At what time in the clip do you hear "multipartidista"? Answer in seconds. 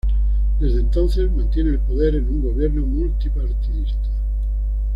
2.87-4.09